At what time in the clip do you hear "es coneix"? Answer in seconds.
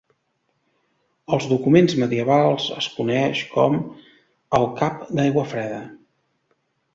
2.77-3.43